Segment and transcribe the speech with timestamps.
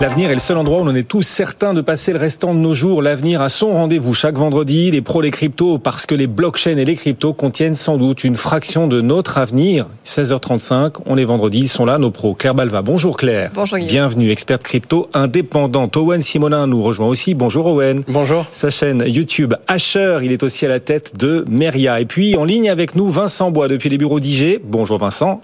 [0.00, 2.58] L'avenir est le seul endroit où on est tous certains de passer le restant de
[2.58, 3.02] nos jours.
[3.02, 4.90] L'avenir a son rendez-vous chaque vendredi.
[4.90, 8.34] Les pros, les cryptos, parce que les blockchains et les cryptos contiennent sans doute une
[8.34, 9.88] fraction de notre avenir.
[10.06, 12.32] 16h35, on est vendredi, ils sont là, nos pros.
[12.32, 13.50] Claire Balva, bonjour Claire.
[13.54, 15.94] Bonjour Bienvenue, experte crypto indépendante.
[15.98, 17.34] Owen Simonin nous rejoint aussi.
[17.34, 18.02] Bonjour Owen.
[18.08, 18.46] Bonjour.
[18.52, 22.00] Sa chaîne YouTube Asher, il est aussi à la tête de Meria.
[22.00, 24.62] Et puis en ligne avec nous, Vincent Bois depuis les bureaux d'IG.
[24.64, 25.42] Bonjour Vincent.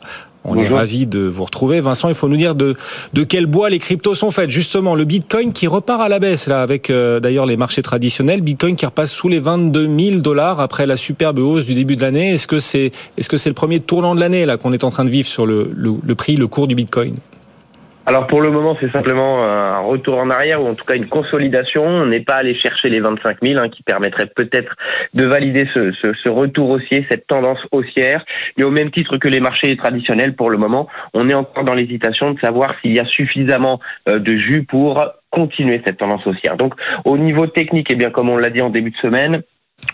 [0.49, 1.81] On est ravi de vous retrouver.
[1.81, 2.77] Vincent, il faut nous dire de,
[3.13, 4.51] de quel bois les cryptos sont faites.
[4.51, 8.41] Justement, le Bitcoin qui repart à la baisse, là, avec euh, d'ailleurs les marchés traditionnels.
[8.41, 12.03] Bitcoin qui repasse sous les 22 000 dollars après la superbe hausse du début de
[12.03, 12.35] l'année.
[12.35, 14.91] Est-ce que c'est est-ce que c'est le premier tournant de l'année là qu'on est en
[14.91, 17.17] train de vivre sur le, le prix, le cours du Bitcoin?
[18.07, 21.09] Alors pour le moment, c'est simplement un retour en arrière ou en tout cas une
[21.09, 21.85] consolidation.
[21.85, 24.77] On n'est pas allé chercher les 25 000 hein, qui permettraient peut-être
[25.13, 28.25] de valider ce, ce, ce, retour haussier, cette tendance haussière.
[28.57, 31.75] Mais au même titre que les marchés traditionnels, pour le moment, on est encore dans
[31.75, 36.57] l'hésitation de savoir s'il y a suffisamment euh, de jus pour continuer cette tendance haussière.
[36.57, 39.43] Donc au niveau technique, eh bien comme on l'a dit en début de semaine,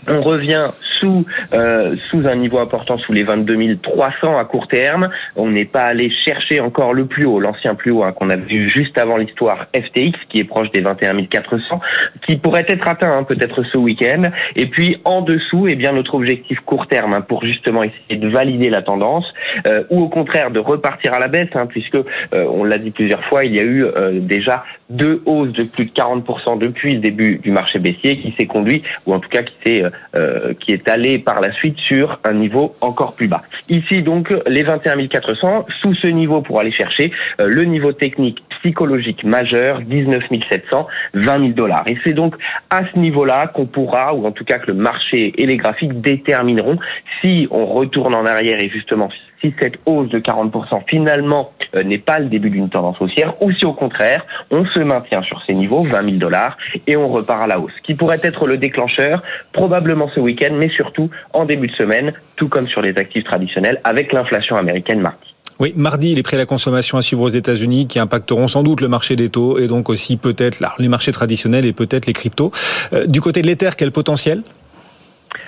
[0.09, 5.11] on revient sous euh, sous un niveau important, sous les 22 300 à court terme.
[5.37, 8.37] On n'est pas allé chercher encore le plus haut, l'ancien plus haut hein, qu'on a
[8.37, 11.81] vu juste avant l'histoire FTX, qui est proche des 21 400,
[12.27, 14.25] qui pourrait être atteint hein, peut-être ce week-end.
[14.57, 18.29] Et puis en dessous, eh bien notre objectif court terme hein, pour justement essayer de
[18.29, 19.27] valider la tendance,
[19.67, 23.25] euh, ou au contraire de repartir à la baisse, puisque euh, on l'a dit plusieurs
[23.25, 27.39] fois, il y a eu déjà deux hausses de plus de 40% depuis le début
[27.39, 29.83] du marché baissier, qui s'est conduit, ou en tout cas qui s'est
[30.15, 33.43] euh, qui est allé par la suite sur un niveau encore plus bas.
[33.69, 38.43] Ici donc les 21 400 sous ce niveau pour aller chercher euh, le niveau technique
[38.61, 42.37] psychologique majeur 19 700 20 000 dollars et c'est donc
[42.71, 46.01] à ce niveau-là qu'on pourra ou en tout cas que le marché et les graphiques
[46.01, 46.79] détermineront
[47.23, 49.11] si on retourne en arrière et justement
[49.43, 53.53] si cette hausse de 40% finalement euh, n'est pas le début d'une tendance haussière, ou
[53.53, 57.43] si au contraire, on se maintient sur ces niveaux, 20 000 dollars, et on repart
[57.43, 57.73] à la hausse.
[57.83, 62.49] Qui pourrait être le déclencheur, probablement ce week-end, mais surtout en début de semaine, tout
[62.49, 65.33] comme sur les actifs traditionnels, avec l'inflation américaine mardi.
[65.59, 68.81] Oui, mardi, les prix à la consommation à suivre aux États-Unis qui impacteront sans doute
[68.81, 72.51] le marché des taux et donc aussi peut-être les marchés traditionnels et peut-être les cryptos.
[72.93, 74.43] Euh, du côté de l'Ether, quel potentiel?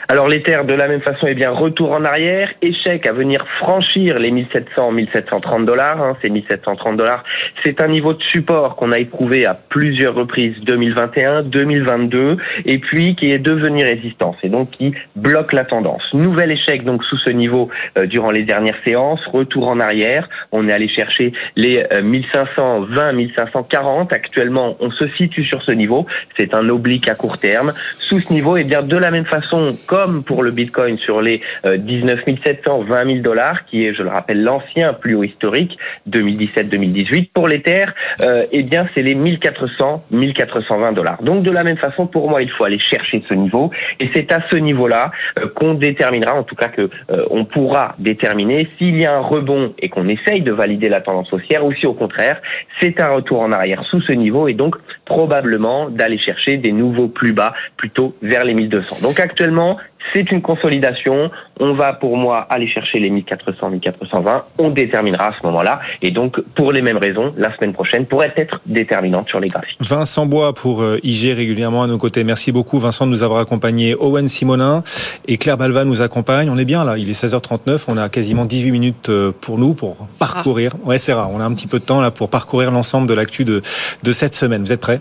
[0.09, 4.19] Alors l'Ether, de la même façon, eh bien retour en arrière, échec à venir franchir
[4.19, 6.03] les 1700, 1730 dollars.
[6.03, 7.25] Hein, ces 1730 dollars,
[7.65, 12.37] c'est un niveau de support qu'on a éprouvé à plusieurs reprises 2021, 2022,
[12.67, 16.03] et puis qui est devenu résistance et donc qui bloque la tendance.
[16.13, 19.21] Nouvel échec donc sous ce niveau euh, durant les dernières séances.
[19.33, 24.13] Retour en arrière, on est allé chercher les 1520, euh, 1540.
[24.13, 26.07] Actuellement, on se situe sur ce niveau.
[26.37, 27.73] C'est un oblique à court terme.
[27.99, 31.21] Sous ce niveau, et eh bien de la même façon comme pour le Bitcoin sur
[31.23, 35.79] les 19 700, 20 000 dollars, qui est, je le rappelle, l'ancien plus haut historique,
[36.11, 37.31] 2017-2018.
[37.33, 37.87] Pour l'Ether,
[38.21, 41.23] euh, eh bien, c'est les 1400, 1420 dollars.
[41.23, 43.71] Donc, de la même façon, pour moi, il faut aller chercher ce niveau.
[44.01, 47.95] Et c'est à ce niveau-là euh, qu'on déterminera, en tout cas que euh, on pourra
[47.99, 51.73] déterminer s'il y a un rebond et qu'on essaye de valider la tendance haussière ou
[51.73, 52.41] si au contraire,
[52.81, 57.09] c'est un retour en arrière sous ce niveau et donc probablement d'aller chercher des nouveaux
[57.09, 58.99] plus bas plutôt vers les 1200.
[59.03, 59.79] Donc actuellement,
[60.13, 61.31] c'est une consolidation.
[61.61, 64.45] On va pour moi aller chercher les 1400, 1420.
[64.59, 65.81] On déterminera à ce moment-là.
[66.03, 69.79] Et donc, pour les mêmes raisons, la semaine prochaine pourrait être déterminante sur les graphiques.
[69.81, 72.25] Vincent Bois pour euh, IG régulièrement à nos côtés.
[72.25, 73.95] Merci beaucoup Vincent de nous avoir accompagnés.
[73.99, 74.83] Owen Simonin
[75.27, 76.51] et Claire Balva nous accompagnent.
[76.51, 76.99] On est bien là.
[76.99, 77.85] Il est 16h39.
[77.89, 80.73] On a quasiment 18 minutes euh, pour nous pour parcourir.
[80.85, 81.31] Ouais, c'est rare.
[81.33, 83.63] On a un petit peu de temps là pour parcourir l'ensemble de l'actu de,
[84.03, 84.63] de cette semaine.
[84.63, 85.01] Vous êtes prêts?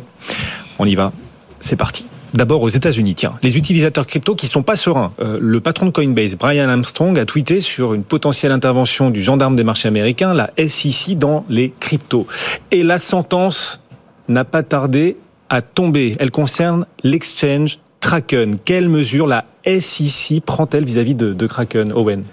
[0.79, 1.11] On y va.
[1.59, 2.07] C'est parti.
[2.33, 5.13] D'abord aux États-Unis, tiens, les utilisateurs crypto qui sont pas sereins.
[5.19, 9.55] Euh, le patron de Coinbase, Brian Armstrong, a tweeté sur une potentielle intervention du gendarme
[9.55, 12.25] des marchés américains, la SEC, dans les cryptos.
[12.71, 13.83] Et la sentence
[14.29, 15.17] n'a pas tardé
[15.49, 16.15] à tomber.
[16.19, 18.57] Elle concerne l'exchange Kraken.
[18.65, 22.23] Quelle mesure la SEC prend-elle vis-à-vis de Kraken, Owen?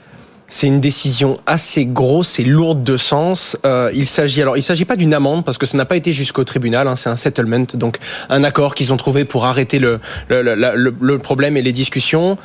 [0.51, 3.57] C'est une décision assez grosse et lourde de sens.
[3.65, 6.13] Euh, il s'agit alors, il s'agit pas d'une amende parce que ça n'a pas été
[6.13, 6.89] jusqu'au tribunal.
[6.89, 7.99] Hein, c'est un settlement, donc
[8.29, 12.37] un accord qu'ils ont trouvé pour arrêter le, le, le, le problème et les discussions.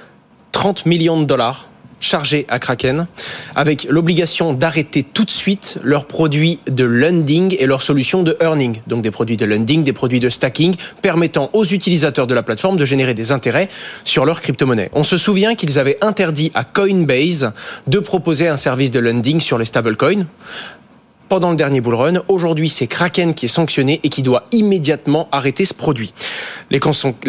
[0.53, 1.67] 30 millions de dollars
[2.05, 3.07] chargés à Kraken,
[3.55, 8.81] avec l'obligation d'arrêter tout de suite leurs produits de lending et leurs solutions de earning,
[8.87, 12.77] donc des produits de lending, des produits de stacking, permettant aux utilisateurs de la plateforme
[12.77, 13.69] de générer des intérêts
[14.03, 14.91] sur leurs crypto-monnaies.
[14.93, 17.51] On se souvient qu'ils avaient interdit à Coinbase
[17.87, 20.25] de proposer un service de lending sur les stablecoins
[21.29, 22.21] pendant le dernier bull run.
[22.27, 26.13] Aujourd'hui, c'est Kraken qui est sanctionné et qui doit immédiatement arrêter ce produit.
[26.71, 26.79] Les,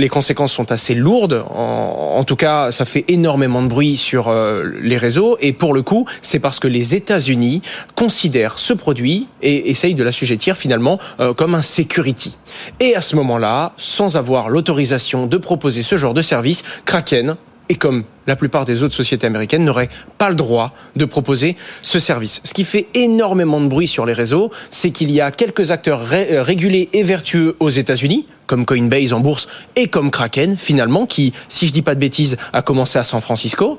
[0.08, 1.44] conséquences sont assez lourdes.
[1.50, 5.36] En, tout cas, ça fait énormément de bruit sur euh, les réseaux.
[5.40, 7.62] Et pour le coup, c'est parce que les États-Unis
[7.94, 12.38] considèrent ce produit et essayent de l'assujettir finalement euh, comme un security.
[12.80, 17.36] Et à ce moment-là, sans avoir l'autorisation de proposer ce genre de service, Kraken
[17.68, 21.98] et comme la plupart des autres sociétés américaines n'auraient pas le droit de proposer ce
[21.98, 22.40] service.
[22.44, 26.02] Ce qui fait énormément de bruit sur les réseaux, c'est qu'il y a quelques acteurs
[26.12, 31.32] euh, régulés et vertueux aux États-Unis, comme Coinbase en bourse et comme Kraken finalement, qui,
[31.48, 33.78] si je dis pas de bêtises, a commencé à San Francisco,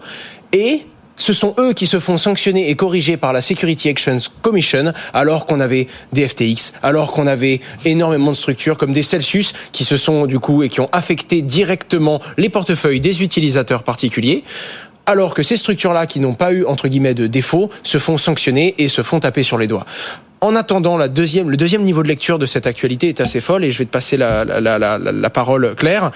[0.54, 0.86] et
[1.18, 5.46] ce sont eux qui se font sanctionner et corriger par la Security Actions Commission, alors
[5.46, 9.98] qu'on avait des FTX, alors qu'on avait énormément de structures comme des Celsius qui se
[9.98, 14.44] sont du coup et qui ont affecté directement les portefeuilles des utilisateurs particuliers
[15.08, 18.76] alors que ces structures-là, qui n'ont pas eu, entre guillemets, de défaut, se font sanctionner
[18.78, 19.86] et se font taper sur les doigts.
[20.42, 23.64] En attendant, la deuxième, le deuxième niveau de lecture de cette actualité est assez folle
[23.64, 26.12] et je vais te passer la, la, la, la parole claire.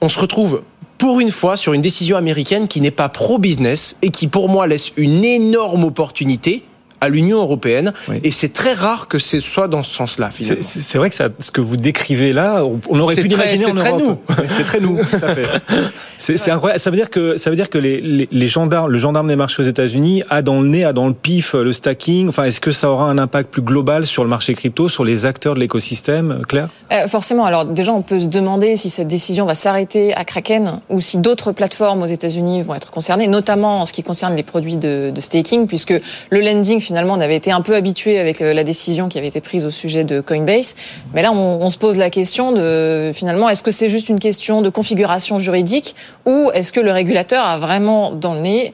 [0.00, 0.62] On se retrouve
[1.06, 4.66] pour une fois sur une décision américaine qui n'est pas pro-business et qui pour moi
[4.66, 6.64] laisse une énorme opportunité
[7.00, 7.92] à l'Union européenne.
[8.22, 10.62] Et c'est très rare que ce soit dans ce sens-là, finalement.
[10.62, 13.90] C'est vrai que ça, ce que vous décrivez là, on aurait pu l'imaginer en très
[13.90, 14.32] Europe.
[14.48, 14.98] C'est très nous.
[16.18, 16.80] C'est incroyable.
[16.80, 19.36] Ça veut dire que ça veut dire que les, les, les gendarmes, le gendarme des
[19.36, 22.28] marchés aux États-Unis a dans le nez, a dans le pif le stacking.
[22.28, 25.26] Enfin, est-ce que ça aura un impact plus global sur le marché crypto, sur les
[25.26, 26.68] acteurs de l'écosystème, Claire?
[26.92, 27.44] Euh, Forcément.
[27.44, 31.18] Alors déjà, on peut se demander si cette décision va s'arrêter à Kraken ou si
[31.18, 35.10] d'autres plateformes aux États-Unis vont être concernées, notamment en ce qui concerne les produits de,
[35.14, 35.94] de staking, puisque
[36.30, 39.26] le lending finalement on avait été un peu habitué avec euh, la décision qui avait
[39.26, 40.76] été prise au sujet de Coinbase,
[41.12, 44.20] mais là on, on se pose la question de finalement est-ce que c'est juste une
[44.20, 45.94] question de configuration juridique
[46.24, 48.72] ou est-ce que le régulateur a vraiment dans le nez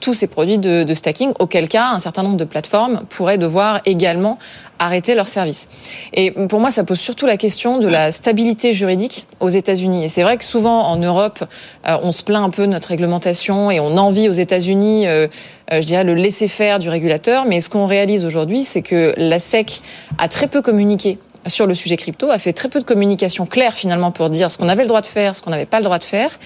[0.00, 3.80] tous ces produits de, de, stacking, auquel cas un certain nombre de plateformes pourraient devoir
[3.84, 4.38] également
[4.82, 5.68] arrêter leur service.
[6.12, 10.04] Et pour moi, ça pose surtout la question de la stabilité juridique aux États-Unis.
[10.04, 11.44] Et c'est vrai que souvent en Europe,
[11.88, 15.28] euh, on se plaint un peu de notre réglementation et on envie aux États-Unis, euh,
[15.70, 17.44] je dirais, le laisser-faire du régulateur.
[17.46, 19.80] Mais ce qu'on réalise aujourd'hui, c'est que la SEC
[20.18, 23.74] a très peu communiqué sur le sujet crypto, a fait très peu de communication claire
[23.74, 25.84] finalement pour dire ce qu'on avait le droit de faire, ce qu'on n'avait pas le
[25.84, 26.38] droit de faire.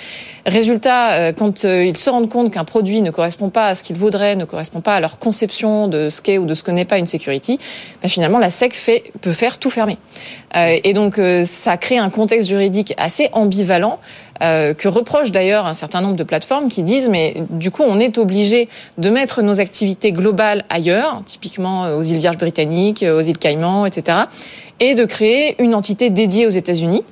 [0.47, 3.83] Résultat, euh, quand euh, ils se rendent compte qu'un produit ne correspond pas à ce
[3.83, 6.71] qu'il vaudrait, ne correspond pas à leur conception de ce qu'est ou de ce que
[6.71, 7.59] n'est pas une security,
[8.03, 9.99] ben finalement la SEC fait, peut faire tout fermer.
[10.57, 13.99] Euh, et donc ça crée un contexte juridique assez ambivalent
[14.41, 18.19] que reprochent d'ailleurs un certain nombre de plateformes qui disent mais du coup on est
[18.19, 18.69] obligé
[18.99, 24.27] de mettre nos activités globales ailleurs, typiquement aux îles Vierges britanniques, aux îles Caïmans, etc
[24.81, 27.05] et de créer une entité dédiée aux États-Unis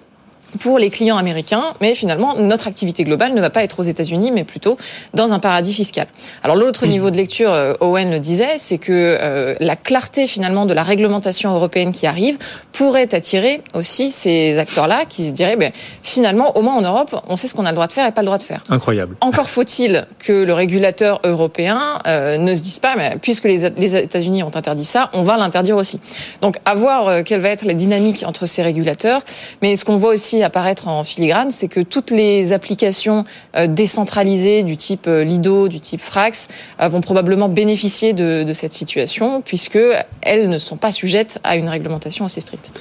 [0.61, 4.31] pour les clients américains, mais finalement, notre activité globale ne va pas être aux États-Unis,
[4.33, 4.77] mais plutôt
[5.12, 6.06] dans un paradis fiscal.
[6.43, 6.91] Alors l'autre mmh.
[6.91, 10.83] niveau de lecture, euh, Owen le disait, c'est que euh, la clarté finalement de la
[10.83, 12.39] réglementation européenne qui arrive
[12.73, 15.73] pourrait attirer aussi ces acteurs-là qui se diraient, ben,
[16.03, 18.12] finalement, au moins en Europe, on sait ce qu'on a le droit de faire et
[18.12, 18.62] pas le droit de faire.
[18.69, 19.17] Incroyable.
[19.21, 23.97] Encore faut-il que le régulateur européen euh, ne se dise pas, mais puisque les, les
[23.97, 26.01] États-Unis ont interdit ça, on va l'interdire aussi.
[26.41, 29.23] Donc à voir quelle va être la dynamique entre ces régulateurs,
[29.62, 33.25] mais ce qu'on voit aussi apparaître en filigrane, c'est que toutes les applications
[33.56, 36.49] euh, décentralisées du type euh, Lido, du type Frax,
[36.81, 39.79] euh, vont probablement bénéficier de, cette situation, puisque
[40.23, 42.73] elles ne sont pas sujettes à une réglementation assez stricte.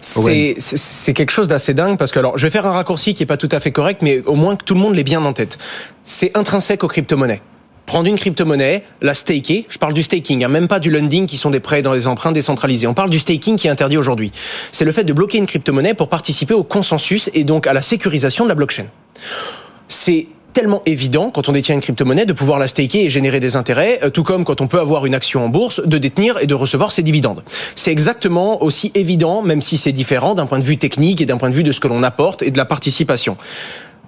[0.00, 3.26] C'est quelque chose d'assez dingue, parce que alors, je vais faire un raccourci qui est
[3.26, 5.32] pas tout à fait correct, mais au moins que tout le monde l'ait bien en
[5.32, 5.58] tête.
[6.02, 7.42] C'est intrinsèque aux crypto-monnaies
[7.92, 11.36] prendre une crypto-monnaie, la staker, je parle du staking, hein, même pas du lending qui
[11.36, 14.32] sont des prêts dans les emprunts décentralisés, on parle du staking qui est interdit aujourd'hui.
[14.72, 17.82] C'est le fait de bloquer une crypto-monnaie pour participer au consensus et donc à la
[17.82, 18.86] sécurisation de la blockchain.
[19.88, 23.56] C'est tellement évident quand on détient une crypto-monnaie de pouvoir la staker et générer des
[23.56, 26.46] intérêts, euh, tout comme quand on peut avoir une action en bourse, de détenir et
[26.46, 27.42] de recevoir ses dividendes.
[27.76, 31.36] C'est exactement aussi évident, même si c'est différent d'un point de vue technique et d'un
[31.36, 33.36] point de vue de ce que l'on apporte et de la participation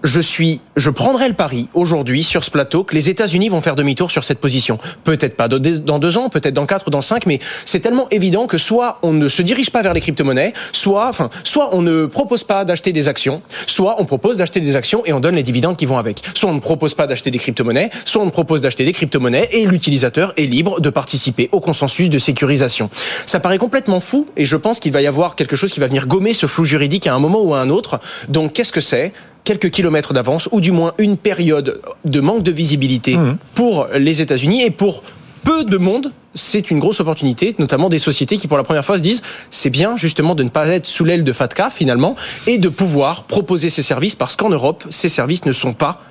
[0.04, 3.74] je suis, je prendrai le pari aujourd'hui sur ce plateau que les États-Unis vont faire
[3.74, 4.78] demi-tour sur cette position.
[5.02, 8.58] Peut-être pas dans deux ans, peut-être dans quatre dans cinq, mais c'est tellement évident que
[8.58, 12.44] soit on ne se dirige pas vers les crypto-monnaies, soit, enfin, soit on ne propose
[12.44, 15.76] pas d'acheter des actions, soit on propose d'acheter des actions et on donne les dividendes
[15.76, 16.22] qui vont avec.
[16.34, 19.48] Soit on ne propose pas d'acheter des crypto-monnaies, soit on ne propose d'acheter des crypto-monnaies
[19.52, 22.90] et l'utilisateur est libre de participer au consensus de sécurisation.
[23.24, 25.86] Ça paraît complètement fou et je pense qu'il va y avoir quelque chose qui va
[25.86, 28.00] venir gommer ce flou juridique à un moment ou à un autre.
[28.28, 29.12] Donc qu'est-ce que c'est?
[29.44, 33.36] Quelques kilomètres d'avance, ou du moins une période de manque de visibilité mmh.
[33.54, 35.02] pour les États-Unis et pour
[35.44, 38.98] peu de monde, c'est une grosse opportunité, notamment des sociétés qui pour la première fois
[38.98, 42.58] se disent c'est bien justement de ne pas être sous l'aile de FATCA finalement et
[42.58, 46.02] de pouvoir proposer ces services parce qu'en Europe, ces services ne sont pas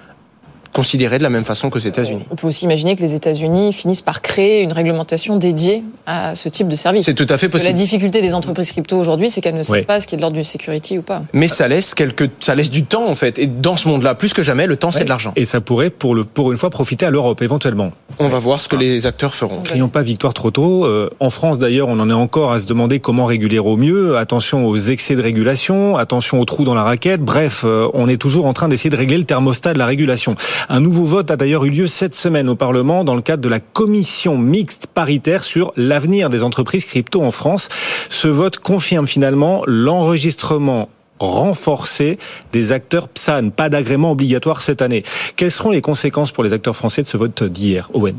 [0.73, 2.25] considéré de la même façon que les États-Unis.
[2.31, 6.49] On peut aussi imaginer que les États-Unis finissent par créer une réglementation dédiée à ce
[6.49, 7.05] type de service.
[7.05, 7.69] C'est tout à fait possible.
[7.69, 10.21] La difficulté des entreprises crypto aujourd'hui, c'est qu'elles ne savent pas ce qui est de
[10.21, 11.23] l'ordre du security ou pas.
[11.31, 13.37] Mais ça laisse quelque, ça laisse du temps en fait.
[13.39, 15.33] Et dans ce monde-là, plus que jamais, le temps c'est de l'argent.
[15.35, 17.91] Et ça pourrait pour le pour une fois profiter à l'Europe éventuellement.
[18.19, 19.61] On va voir ce que les acteurs feront.
[19.61, 20.85] Crions pas victoire trop tôt.
[20.85, 24.17] Euh, en France d'ailleurs, on en est encore à se demander comment réguler au mieux.
[24.17, 27.21] Attention aux excès de régulation, attention aux trous dans la raquette.
[27.21, 30.35] Bref, euh, on est toujours en train d'essayer de régler le thermostat de la régulation.
[30.69, 33.49] Un nouveau vote a d'ailleurs eu lieu cette semaine au Parlement dans le cadre de
[33.49, 37.69] la commission mixte paritaire sur l'avenir des entreprises crypto en France.
[38.09, 40.89] Ce vote confirme finalement l'enregistrement
[41.19, 42.17] renforcé
[42.51, 45.03] des acteurs PSAN, pas d'agrément obligatoire cette année.
[45.35, 48.15] Quelles seront les conséquences pour les acteurs français de ce vote d'hier, Owen?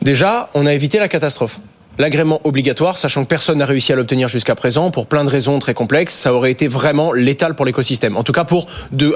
[0.00, 1.60] Déjà, on a évité la catastrophe.
[1.98, 5.58] L'agrément obligatoire, sachant que personne n'a réussi à l'obtenir jusqu'à présent, pour plein de raisons
[5.58, 8.16] très complexes, ça aurait été vraiment létal pour l'écosystème.
[8.16, 8.66] En tout cas pour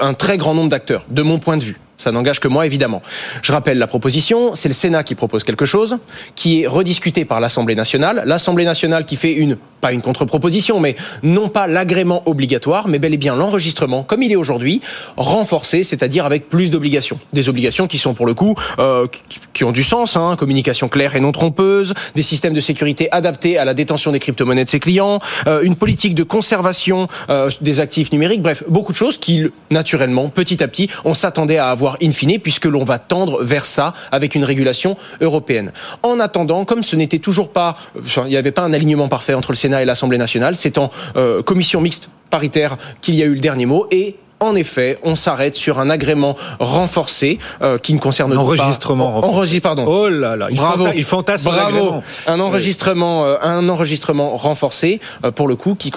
[0.01, 1.79] un très grand nombre d'acteurs, de mon point de vue.
[1.97, 3.01] Ça n'engage que moi, évidemment.
[3.41, 5.97] Je rappelle la proposition, c'est le Sénat qui propose quelque chose,
[6.35, 8.21] qui est rediscuté par l'Assemblée nationale.
[8.25, 13.15] L'Assemblée nationale qui fait une, pas une contre-proposition, mais non pas l'agrément obligatoire, mais bel
[13.15, 14.81] et bien l'enregistrement, comme il est aujourd'hui,
[15.17, 17.17] renforcé, c'est-à-dire avec plus d'obligations.
[17.33, 19.07] Des obligations qui sont pour le coup, euh,
[19.53, 23.57] qui, ont du sens, hein, communication claire et non trompeuse, des systèmes de sécurité adaptés
[23.57, 27.79] à la détention des crypto-monnaies de ses clients, euh, une politique de conservation euh, des
[27.79, 31.86] actifs numériques, bref, beaucoup de choses qui, naturellement, petit à petit, on s'attendait à avoir
[32.01, 35.71] in fine, puisque l'on va tendre vers ça avec une régulation européenne.
[36.03, 39.51] En attendant, comme ce n'était toujours pas, il n'y avait pas un alignement parfait entre
[39.51, 43.33] le Sénat et l'Assemblée nationale, c'est en euh, commission mixte paritaire qu'il y a eu
[43.33, 47.99] le dernier mot et en effet, on s'arrête sur un agrément renforcé euh, qui ne
[47.99, 49.61] concerne un enregistrement pas renforcé.
[49.61, 49.85] pardon.
[49.87, 52.01] Oh là là, il bravo, il fantasme bravo.
[52.27, 55.91] Un enregistrement, euh, un enregistrement renforcé euh, pour le coup qui,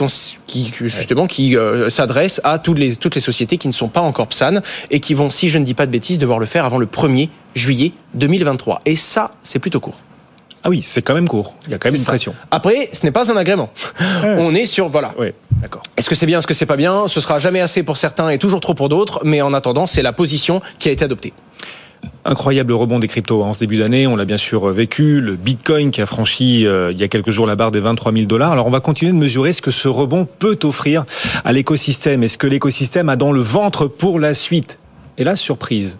[0.46, 1.56] qui justement qui
[1.88, 5.14] s'adresse à toutes les toutes les sociétés qui ne sont pas encore PSAN et qui
[5.14, 7.92] vont, si je ne dis pas de bêtises, devoir le faire avant le 1er juillet
[8.14, 8.82] 2023.
[8.86, 9.98] Et ça, c'est plutôt court.
[10.62, 11.54] Ah oui, c'est quand même court.
[11.66, 12.34] Il y a quand même une pression.
[12.50, 13.70] Après, ce n'est pas un agrément.
[14.24, 15.12] On est sur voilà.
[15.60, 15.82] D'accord.
[15.96, 17.08] Est-ce que c'est bien, est-ce que c'est pas bien?
[17.08, 19.20] Ce sera jamais assez pour certains et toujours trop pour d'autres.
[19.24, 21.32] Mais en attendant, c'est la position qui a été adoptée.
[22.24, 25.90] Incroyable rebond des cryptos en ce début d'année, on l'a bien sûr vécu, le Bitcoin
[25.90, 28.52] qui a franchi euh, il y a quelques jours la barre des 23 000 dollars.
[28.52, 31.04] Alors on va continuer de mesurer ce que ce rebond peut offrir
[31.44, 32.22] à l'écosystème.
[32.22, 34.78] Est-ce que l'écosystème a dans le ventre pour la suite?
[35.18, 35.98] Et là, surprise,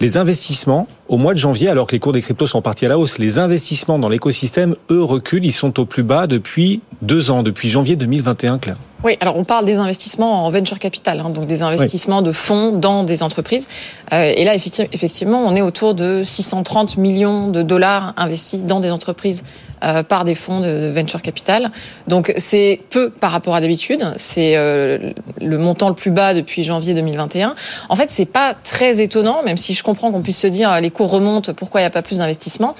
[0.00, 2.88] les investissements au mois de janvier, alors que les cours des cryptos sont partis à
[2.88, 5.44] la hausse, les investissements dans l'écosystème, eux, reculent.
[5.44, 8.76] Ils sont au plus bas depuis deux ans, depuis janvier 2021, Claire.
[9.04, 12.72] Oui, alors on parle des investissements en venture capital, hein, donc des investissements de fonds
[12.72, 13.68] dans des entreprises.
[14.12, 18.90] Euh, et là, effectivement, on est autour de 630 millions de dollars investis dans des
[18.90, 19.44] entreprises
[19.82, 21.70] euh, par des fonds de, venture capital.
[22.08, 24.12] Donc c'est peu par rapport à d'habitude.
[24.16, 27.54] C'est euh, le montant le plus bas depuis janvier 2021.
[27.88, 30.90] En fait, c'est pas très étonnant, même si je comprends qu'on puisse se dire les
[30.90, 32.76] cours remontent, pourquoi il n'y a pas plus d'investissement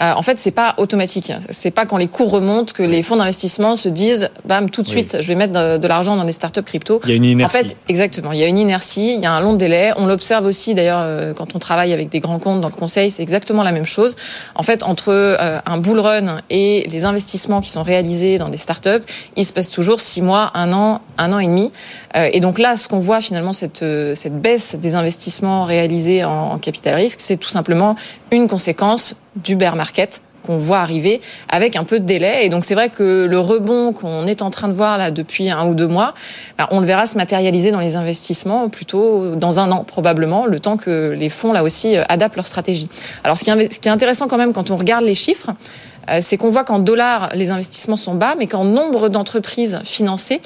[0.00, 1.32] euh, en fait, c'est pas automatique.
[1.50, 4.88] C'est pas quand les cours remontent que les fonds d'investissement se disent, bam, tout de
[4.88, 7.00] suite, je vais mettre de, l'argent dans des startups crypto.
[7.04, 7.56] Il y a une inertie.
[7.56, 8.32] En fait, exactement.
[8.32, 9.92] Il y a une inertie, il y a un long délai.
[9.96, 13.10] On l'observe aussi, d'ailleurs, euh, quand on travaille avec des grands comptes dans le conseil,
[13.10, 14.14] c'est exactement la même chose.
[14.54, 18.56] En fait, entre euh, un bull run et les investissements qui sont réalisés dans des
[18.56, 19.02] startups,
[19.36, 21.72] il se passe toujours six mois, un an, un an et demi.
[22.14, 26.58] et donc là, ce qu'on voit finalement, cette, cette baisse des investissements réalisés en, en
[26.58, 27.96] capital risque, c'est tout simplement
[28.30, 32.46] une conséquence du bear market qu'on voit arriver avec un peu de délai.
[32.46, 35.50] Et donc c'est vrai que le rebond qu'on est en train de voir là depuis
[35.50, 36.14] un ou deux mois,
[36.56, 40.58] bah, on le verra se matérialiser dans les investissements plutôt dans un an probablement, le
[40.58, 42.88] temps que les fonds là aussi euh, adaptent leur stratégie.
[43.24, 45.50] Alors ce qui est intéressant quand même quand on regarde les chiffres,
[46.08, 50.40] euh, c'est qu'on voit qu'en dollars, les investissements sont bas, mais qu'en nombre d'entreprises financées,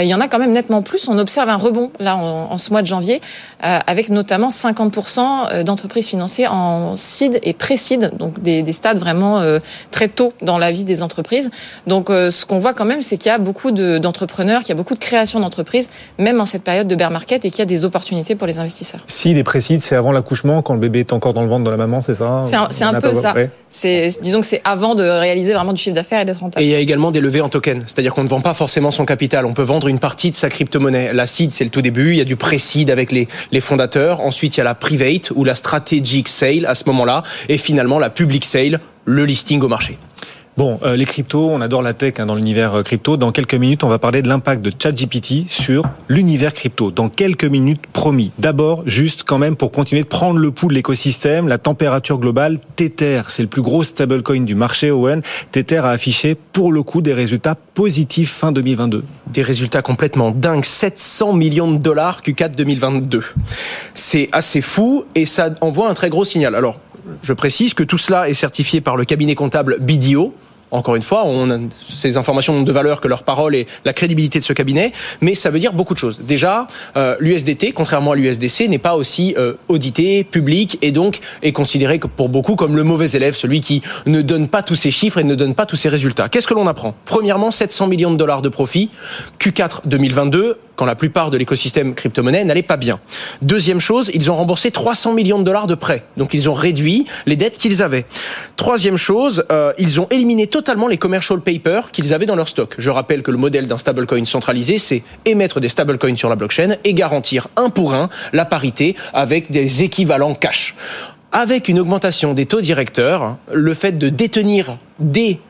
[0.00, 1.08] il y en a quand même nettement plus.
[1.08, 3.20] On observe un rebond là en, ce mois de janvier,
[3.64, 9.42] euh, avec notamment 50% d'entreprises financées en seed et pré-seed, donc des, des, stades vraiment
[9.90, 11.50] très tôt dans la vie des entreprises.
[11.86, 14.76] Donc ce qu'on voit quand même, c'est qu'il y a beaucoup d'entrepreneurs, qu'il y a
[14.76, 17.66] beaucoup de création d'entreprises, même en cette période de bear market, et qu'il y a
[17.66, 19.00] des opportunités pour les investisseurs.
[19.06, 21.70] Seed et pré-seed, c'est avant l'accouchement, quand le bébé est encore dans le ventre de
[21.70, 23.34] la maman, c'est ça C'est un, peu ça.
[23.68, 26.62] C'est disons que c'est avant de de réaliser vraiment du chiffre d'affaires et d'être rentable.
[26.62, 28.90] Et il y a également des levées en token, c'est-à-dire qu'on ne vend pas forcément
[28.90, 31.12] son capital, on peut vendre une partie de sa crypto-monnaie.
[31.12, 34.20] La seed, c'est le tout début, il y a du pré-seed avec les, les fondateurs,
[34.20, 37.98] ensuite il y a la private ou la strategic sale à ce moment-là, et finalement
[37.98, 39.98] la public sale, le listing au marché.
[40.58, 43.16] Bon, euh, les cryptos, on adore la tech hein, dans l'univers euh, crypto.
[43.16, 46.90] Dans quelques minutes, on va parler de l'impact de ChatGPT sur l'univers crypto.
[46.90, 48.32] Dans quelques minutes, promis.
[48.38, 52.58] D'abord, juste quand même pour continuer de prendre le pouls de l'écosystème, la température globale,
[52.76, 55.22] Tether, c'est le plus gros stablecoin du marché, Owen.
[55.52, 59.04] Tether a affiché pour le coup des résultats positifs fin 2022.
[59.28, 63.22] Des résultats complètement dingues, 700 millions de dollars Q4 2022.
[63.94, 66.54] C'est assez fou et ça envoie un très gros signal.
[66.54, 66.78] Alors,
[67.22, 70.34] je précise que tout cela est certifié par le cabinet comptable BDO,
[70.72, 74.38] encore une fois, on a ces informations de valeur que leur parole et la crédibilité
[74.38, 76.20] de ce cabinet, mais ça veut dire beaucoup de choses.
[76.20, 76.66] Déjà,
[76.96, 81.98] euh, l'USDT, contrairement à l'USDC, n'est pas aussi euh, audité, public, et donc est considéré
[81.98, 85.24] pour beaucoup comme le mauvais élève, celui qui ne donne pas tous ses chiffres et
[85.24, 86.30] ne donne pas tous ses résultats.
[86.30, 86.94] Qu'est-ce que l'on apprend?
[87.04, 88.90] Premièrement, 700 millions de dollars de profit,
[89.40, 93.00] Q4 2022, quand la plupart de l'écosystème crypto-monnaie n'allait pas bien.
[93.42, 96.04] Deuxième chose, ils ont remboursé 300 millions de dollars de prêts.
[96.16, 98.04] Donc ils ont réduit les dettes qu'ils avaient.
[98.56, 102.74] Troisième chose, euh, ils ont éliminé totalement les commercial papers qu'ils avaient dans leur stock.
[102.78, 106.76] Je rappelle que le modèle d'un stablecoin centralisé, c'est émettre des stablecoins sur la blockchain
[106.84, 110.74] et garantir un pour un la parité avec des équivalents cash.
[111.32, 115.40] Avec une augmentation des taux directeurs, le fait de détenir des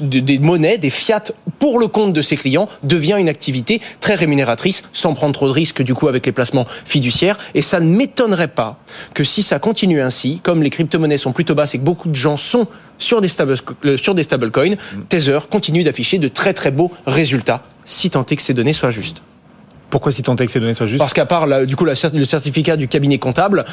[0.00, 1.22] des monnaies, des fiat
[1.66, 5.52] pour le compte de ses clients devient une activité très rémunératrice sans prendre trop de
[5.52, 7.36] risques du coup avec les placements fiduciaires.
[7.54, 8.78] Et ça ne m'étonnerait pas
[9.14, 12.14] que si ça continue ainsi, comme les crypto-monnaies sont plutôt basses et que beaucoup de
[12.14, 12.68] gens sont
[12.98, 14.76] sur des, stable, euh, sur des stablecoins,
[15.08, 18.92] Tether continue d'afficher de très très beaux résultats, si tant est que ces données soient
[18.92, 19.20] justes.
[19.90, 21.00] Pourquoi si tant est que ces données soient justes?
[21.00, 23.64] Parce qu'à part du coup le certificat du cabinet comptable,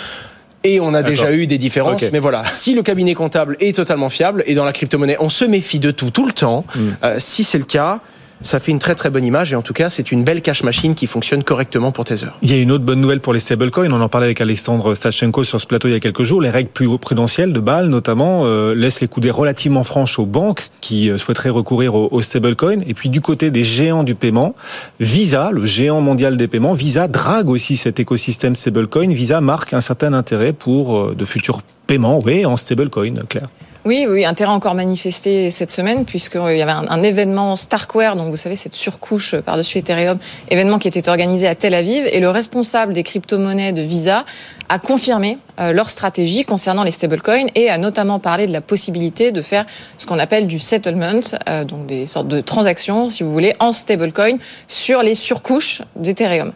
[0.63, 2.03] et on a déjà eu des différences.
[2.11, 5.45] Mais voilà, si le cabinet comptable est totalement fiable et dans la crypto-monnaie, on se
[5.45, 6.65] méfie de tout tout le temps.
[6.75, 6.79] Mm.
[7.03, 8.01] Euh, si c'est le cas,
[8.43, 10.63] ça fait une très très bonne image et en tout cas c'est une belle cash
[10.63, 12.27] machine qui fonctionne correctement pour Tether.
[12.41, 14.95] Il y a une autre bonne nouvelle pour les stablecoins, on en parlait avec Alexandre
[14.95, 17.87] Stachenko sur ce plateau il y a quelques jours, les règles plus prudentielles de Bâle
[17.87, 22.81] notamment euh, laissent les coudées relativement franches aux banques qui euh, souhaiteraient recourir aux, stablecoins
[22.87, 24.55] et puis du côté des géants du paiement,
[24.99, 29.81] Visa, le géant mondial des paiements, Visa drague aussi cet écosystème stablecoin, Visa marque un
[29.81, 33.47] certain intérêt pour euh, de futurs paiements oui, en stablecoin, Claire.
[33.85, 38.37] Oui, oui, intérêt encore manifesté cette semaine puisqu'il y avait un, événement Starkware, donc vous
[38.37, 42.93] savez cette surcouche par-dessus Ethereum, événement qui était organisé à Tel Aviv et le responsable
[42.93, 44.23] des crypto-monnaies de Visa
[44.69, 49.33] a confirmé euh, leur stratégie concernant les stablecoins et a notamment parlé de la possibilité
[49.33, 49.65] de faire
[49.97, 53.73] ce qu'on appelle du settlement, euh, donc des sortes de transactions, si vous voulez, en
[53.73, 54.37] stablecoin
[54.69, 56.53] sur les surcouches d'Ethereum.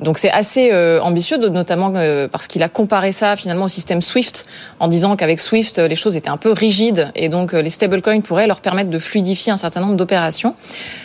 [0.00, 4.00] Donc c'est assez euh, ambitieux, notamment euh, parce qu'il a comparé ça finalement au système
[4.00, 4.46] Swift,
[4.78, 8.20] en disant qu'avec Swift, les choses étaient un peu rigides et donc euh, les stablecoins
[8.20, 10.54] pourraient leur permettre de fluidifier un certain nombre d'opérations.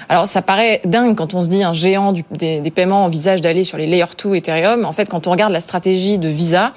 [0.08, 3.64] Alors ça paraît dingue quand on se dit un géant des, des, paiements envisage d'aller
[3.64, 4.86] sur les Layer 2 Ethereum.
[4.86, 6.74] En fait, quand on regarde la stratégie de Visa,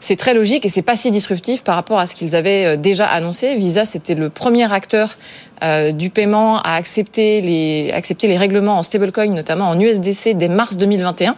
[0.00, 3.04] c'est très logique et c'est pas si disruptif par rapport à ce qu'ils avaient déjà
[3.04, 3.54] annoncé.
[3.56, 5.16] Visa, c'était le premier acteur
[5.62, 10.48] euh, du paiement à accepter les, accepter les règlements en stablecoin, notamment en USDC, dès
[10.48, 11.36] mars 2021.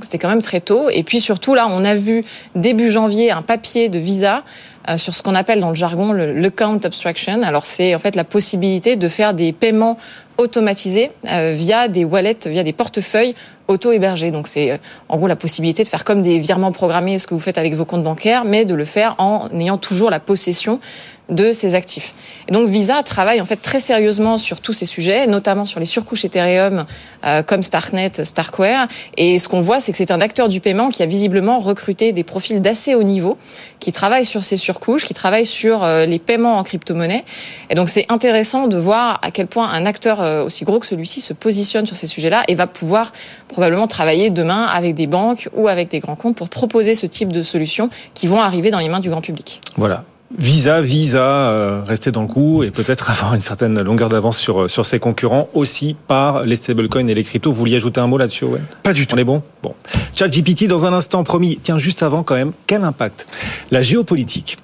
[0.00, 0.88] C'était quand même très tôt.
[0.90, 2.24] Et puis surtout, là, on a vu
[2.56, 4.42] début janvier un papier de Visa
[4.88, 7.42] euh, sur ce qu'on appelle dans le jargon le, count abstraction.
[7.44, 9.98] Alors c'est en fait la possibilité de faire des paiements
[10.40, 13.34] automatisés euh, via des wallets, via des portefeuilles
[13.68, 14.30] auto-hébergés.
[14.30, 14.76] Donc c'est euh,
[15.08, 17.74] en gros la possibilité de faire comme des virements programmés, ce que vous faites avec
[17.74, 20.80] vos comptes bancaires, mais de le faire en ayant toujours la possession
[21.30, 22.12] de ces actifs.
[22.50, 26.24] Donc Visa travaille en fait très sérieusement sur tous ces sujets, notamment sur les surcouches
[26.24, 26.84] Ethereum
[27.24, 28.88] euh, comme Starknet, Starkware.
[29.16, 32.12] Et ce qu'on voit, c'est que c'est un acteur du paiement qui a visiblement recruté
[32.12, 33.38] des profils d'assez haut niveau,
[33.78, 37.24] qui travaillent sur ces surcouches, qui travaillent sur euh, les paiements en crypto-monnaie.
[37.70, 40.86] Et donc c'est intéressant de voir à quel point un acteur euh, aussi gros que
[40.86, 43.12] celui-ci se positionne sur ces sujets-là et va pouvoir
[43.48, 47.32] probablement travailler demain avec des banques ou avec des grands comptes pour proposer ce type
[47.32, 49.60] de solutions qui vont arriver dans les mains du grand public.
[49.76, 50.04] Voilà.
[50.38, 54.62] Visa, Visa, euh, rester dans le coup et peut-être avoir une certaine longueur d'avance sur
[54.62, 57.50] euh, sur ses concurrents aussi par les stablecoins et les cryptos.
[57.50, 59.16] Vous vouliez ajouter un mot là-dessus, ouais Pas du tout.
[59.16, 59.42] On est bon?
[59.62, 59.74] Bon.
[60.14, 61.58] ChatGPT dans un instant promis.
[61.62, 63.26] Tiens, juste avant quand même, quel impact?
[63.70, 64.58] La géopolitique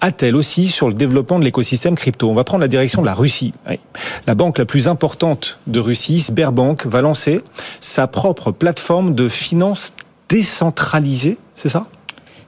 [0.00, 2.30] a-t-elle aussi sur le développement de l'écosystème crypto?
[2.30, 3.52] On va prendre la direction de la Russie.
[4.26, 7.42] La banque la plus importante de Russie, Sberbank, va lancer
[7.80, 9.92] sa propre plateforme de finances
[10.28, 11.84] décentralisée, c'est ça?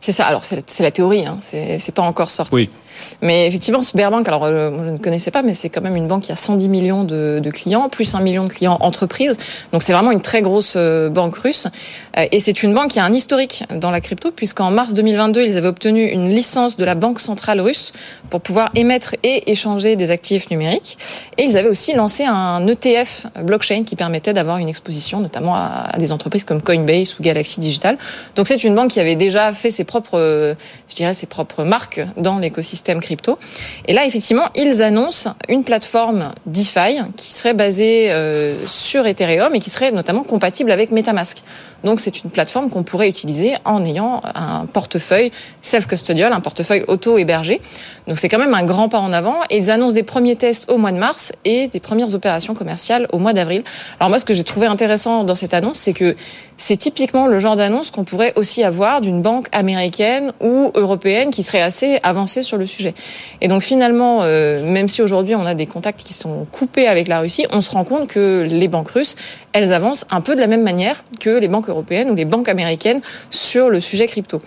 [0.02, 0.26] C'est ça.
[0.26, 1.38] Alors c'est la, théorie, hein.
[1.42, 2.68] c'est pas encore sorti.
[3.22, 6.24] Mais effectivement, Sberbank, alors euh, je ne connaissais pas, mais c'est quand même une banque
[6.24, 9.36] qui a 110 millions de, clients, plus un million de clients entreprises.
[9.72, 11.68] Donc c'est vraiment une très grosse euh, banque russe.
[12.18, 15.42] Euh, et c'est une banque qui a un historique dans la crypto, puisqu'en mars 2022,
[15.42, 17.92] ils avaient obtenu une licence de la Banque centrale russe
[18.30, 20.98] pour pouvoir émettre et échanger des actifs numériques.
[21.38, 25.96] Et ils avaient aussi lancé un ETF blockchain qui permettait d'avoir une exposition, notamment à,
[25.98, 27.98] des entreprises comme Coinbase ou Galaxy Digital.
[28.36, 30.56] Donc c'est une banque qui avait déjà fait ses propres,
[30.88, 33.38] je dirais, ses propres marques dans l'écosystème l'écosystème crypto.
[33.86, 39.58] Et là, effectivement, ils annoncent une plateforme DeFi qui serait basée euh, sur Ethereum et
[39.58, 41.42] qui serait notamment compatible avec MetaMask.
[41.84, 47.60] Donc, c'est une plateforme qu'on pourrait utiliser en ayant un portefeuille self-custodial, un portefeuille auto-hébergé.
[48.06, 49.36] Donc, c'est quand même un grand pas en avant.
[49.50, 53.08] Et ils annoncent des premiers tests au mois de mars et des premières opérations commerciales
[53.12, 53.62] au mois d'avril.
[53.98, 56.14] Alors, moi, ce que j'ai trouvé intéressant dans cette annonce, c'est que
[56.56, 61.42] c'est typiquement le genre d'annonce qu'on pourrait aussi avoir d'une banque américaine ou européenne qui
[61.42, 62.71] serait assez avancée sur le sujet.
[63.40, 67.08] Et donc finalement, euh, même si aujourd'hui on a des contacts qui sont coupés avec
[67.08, 69.16] la Russie, on se rend compte que les banques russes,
[69.52, 72.48] elles avancent un peu de la même manière que les banques européennes ou les banques
[72.48, 74.40] américaines sur le sujet crypto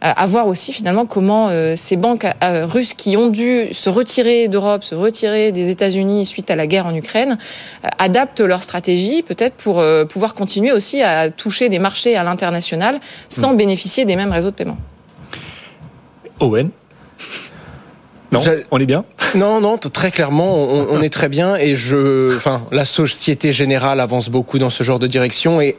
[0.00, 4.48] à voir aussi finalement comment euh, ces banques euh, russes qui ont dû se retirer
[4.48, 7.36] d'Europe, se retirer des États-Unis suite à la guerre en Ukraine,
[7.84, 13.00] euh, adaptent leur stratégie peut-être pour pouvoir continuer aussi à toucher des marchés à l'international
[13.28, 13.56] sans hmm.
[13.56, 14.78] bénéficier des mêmes réseaux de paiement.
[16.40, 16.70] Owen
[18.32, 18.40] non,
[18.70, 22.84] on est bien Non, non, très clairement, on, est très bien et je, enfin, la
[22.84, 25.76] société générale avance beaucoup dans ce genre de direction et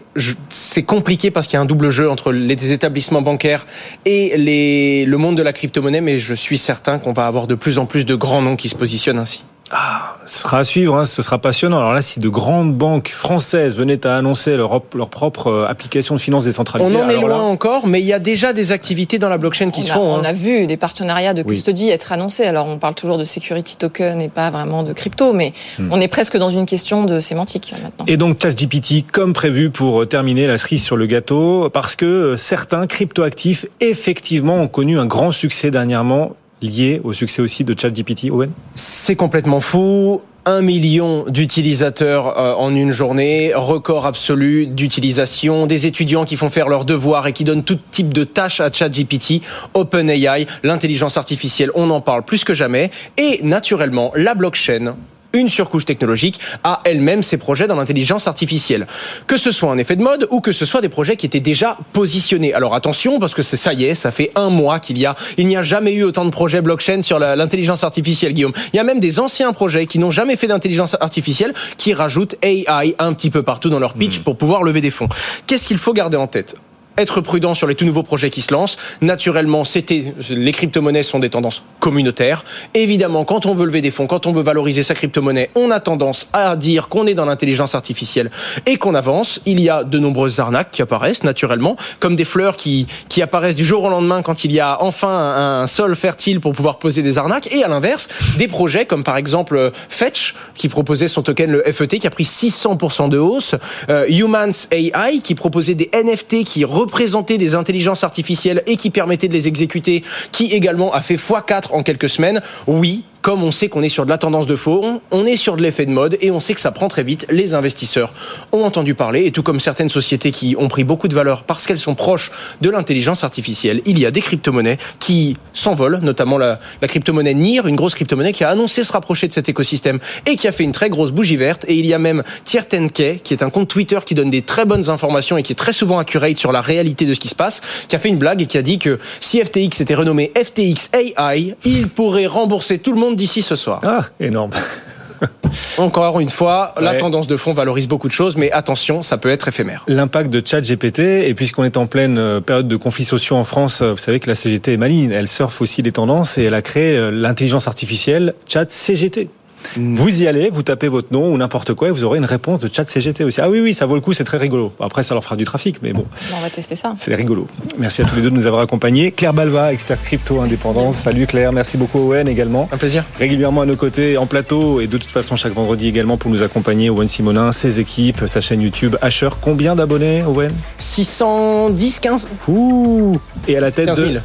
[0.49, 3.65] c'est compliqué parce qu'il y a un double jeu entre les établissements bancaires
[4.05, 7.55] et les, le monde de la crypto-monnaie, mais je suis certain qu'on va avoir de
[7.55, 9.43] plus en plus de grands noms qui se positionnent ainsi.
[9.73, 11.77] Ah, ce sera à suivre, hein, ce sera passionnant.
[11.77, 16.15] Alors là, si de grandes banques françaises venaient à annoncer leur, leur propre euh, application
[16.15, 16.93] de finances décentralisée...
[16.93, 19.69] On en est loin encore, mais il y a déjà des activités dans la blockchain
[19.69, 20.01] qui se font.
[20.01, 20.23] On hein.
[20.25, 22.43] a vu des partenariats de custody être annoncés.
[22.43, 25.87] Alors on parle toujours de security token et pas vraiment de crypto, mais hmm.
[25.91, 28.05] on est presque dans une question de sémantique maintenant.
[28.07, 32.37] Et donc ChatGPT, comme prévu pour terminer la cerise sur le gâteau, parce que euh,
[32.37, 38.29] certains cryptoactifs effectivement ont connu un grand succès dernièrement lié au succès aussi de ChatGPT,
[38.31, 38.51] Owen?
[38.75, 40.21] C'est complètement fou.
[40.45, 46.67] Un million d'utilisateurs euh, en une journée, record absolu d'utilisation, des étudiants qui font faire
[46.67, 49.43] leurs devoirs et qui donnent tout type de tâches à ChatGPT,
[49.75, 54.95] OpenAI, l'intelligence artificielle, on en parle plus que jamais, et naturellement la blockchain
[55.33, 58.87] une surcouche technologique, a elle-même ses projets dans l'intelligence artificielle.
[59.27, 61.39] Que ce soit un effet de mode ou que ce soit des projets qui étaient
[61.39, 62.53] déjà positionnés.
[62.53, 65.47] Alors attention, parce que ça y est, ça fait un mois qu'il y a, il
[65.47, 68.53] n'y a jamais eu autant de projets blockchain sur l'intelligence artificielle, Guillaume.
[68.73, 72.35] Il y a même des anciens projets qui n'ont jamais fait d'intelligence artificielle qui rajoutent
[72.41, 74.23] AI un petit peu partout dans leur pitch mmh.
[74.23, 75.09] pour pouvoir lever des fonds.
[75.47, 76.55] Qu'est-ce qu'il faut garder en tête?
[76.97, 78.77] Être prudent sur les tout nouveaux projets qui se lancent.
[79.01, 82.43] Naturellement, c'était les crypto-monnaies sont des tendances communautaires.
[82.73, 85.79] Évidemment, quand on veut lever des fonds, quand on veut valoriser sa crypto-monnaie, on a
[85.79, 88.29] tendance à dire qu'on est dans l'intelligence artificielle
[88.65, 89.41] et qu'on avance.
[89.45, 93.55] Il y a de nombreuses arnaques qui apparaissent naturellement, comme des fleurs qui qui apparaissent
[93.55, 97.01] du jour au lendemain quand il y a enfin un sol fertile pour pouvoir poser
[97.01, 97.51] des arnaques.
[97.53, 101.99] Et à l'inverse, des projets comme par exemple Fetch qui proposait son token le FET
[101.99, 103.55] qui a pris 600% de hausse,
[103.89, 109.27] euh, Humans AI qui proposait des NFT qui représenter des intelligences artificielles et qui permettait
[109.27, 113.69] de les exécuter, qui également a fait x4 en quelques semaines, oui, comme on sait
[113.69, 116.17] qu'on est sur de la tendance de faux, on est sur de l'effet de mode
[116.21, 117.27] et on sait que ça prend très vite.
[117.29, 118.13] Les investisseurs
[118.51, 121.67] ont entendu parler et tout comme certaines sociétés qui ont pris beaucoup de valeur parce
[121.67, 122.31] qu'elles sont proches
[122.61, 127.67] de l'intelligence artificielle, il y a des crypto-monnaies qui s'envolent, notamment la, la crypto-monnaie NIR,
[127.67, 130.63] une grosse crypto-monnaie qui a annoncé se rapprocher de cet écosystème et qui a fait
[130.63, 131.65] une très grosse bougie verte.
[131.67, 134.65] Et il y a même Tiertenke, qui est un compte Twitter qui donne des très
[134.65, 137.35] bonnes informations et qui est très souvent accurate sur la réalité de ce qui se
[137.35, 140.31] passe, qui a fait une blague et qui a dit que si FTX était renommé
[140.35, 143.81] FTX AI, il pourrait rembourser tout le monde d'ici ce soir.
[143.83, 144.51] Ah, énorme.
[145.77, 149.29] Encore une fois, la tendance de fond valorise beaucoup de choses, mais attention, ça peut
[149.29, 149.83] être éphémère.
[149.87, 153.81] L'impact de ChatGPT, et puisqu'on est en pleine euh, période de conflits sociaux en France,
[153.81, 156.53] euh, vous savez que la CGT est maligne, elle surfe aussi les tendances et elle
[156.53, 159.29] a créé euh, l'intelligence artificielle ChatCGT.
[159.77, 162.59] Vous y allez, vous tapez votre nom ou n'importe quoi et vous aurez une réponse
[162.59, 163.41] de chat CGT aussi.
[163.41, 164.73] Ah oui, oui, ça vaut le coup, c'est très rigolo.
[164.79, 166.05] Après, ça leur fera du trafic, mais bon.
[166.37, 166.93] On va tester ça.
[166.97, 167.47] C'est rigolo.
[167.77, 169.11] Merci à tous les deux de nous avoir accompagnés.
[169.11, 170.97] Claire Balva, experte crypto indépendance.
[170.97, 172.69] Salut Claire, merci beaucoup Owen également.
[172.71, 173.03] Un plaisir.
[173.17, 176.43] Régulièrement à nos côtés en plateau et de toute façon chaque vendredi également pour nous
[176.43, 179.29] accompagner Owen Simonin, ses équipes, sa chaîne YouTube Asher.
[179.41, 180.51] Combien d'abonnés Owen?
[180.77, 182.29] 610, 15.
[182.47, 184.09] Ouh Et à la tête 15 000.
[184.09, 184.19] de...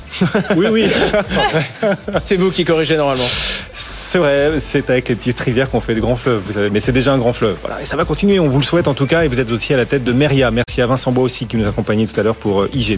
[0.56, 0.86] Oui, oui.
[2.22, 3.24] c'est vous qui corrigez normalement.
[3.72, 7.12] C'est vrai, c'est avec les petites rivières qu'on fait de grands fleuves, mais c'est déjà
[7.12, 7.56] un grand fleuve.
[7.60, 9.50] Voilà, et ça va continuer, on vous le souhaite en tout cas, et vous êtes
[9.50, 10.52] aussi à la tête de Meria.
[10.52, 12.94] Merci à Vincent Bois aussi qui nous accompagnait tout à l'heure pour euh, IG.